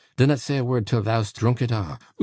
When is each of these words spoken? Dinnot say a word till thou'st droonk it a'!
Dinnot 0.17 0.39
say 0.39 0.57
a 0.57 0.63
word 0.63 0.87
till 0.87 1.03
thou'st 1.03 1.37
droonk 1.37 1.61
it 1.61 1.69
a'! 1.69 1.99